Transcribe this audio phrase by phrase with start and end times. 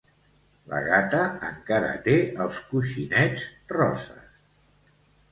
[0.69, 1.17] La gata
[1.49, 2.15] encara té
[2.45, 3.43] els coixinets
[3.75, 4.33] roses.